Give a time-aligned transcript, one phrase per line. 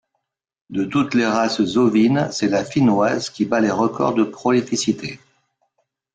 [0.71, 5.19] De toutes les races ovines, c'est la finnoise qui bat les records de prolificité.